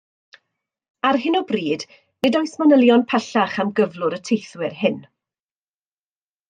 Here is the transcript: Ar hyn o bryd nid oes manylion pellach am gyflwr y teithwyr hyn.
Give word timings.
Ar 1.09 1.19
hyn 1.25 1.37
o 1.39 1.41
bryd 1.51 1.85
nid 2.27 2.39
oes 2.41 2.55
manylion 2.63 3.05
pellach 3.13 3.61
am 3.65 3.73
gyflwr 3.81 4.19
y 4.19 4.21
teithwyr 4.31 4.77
hyn. 4.83 5.01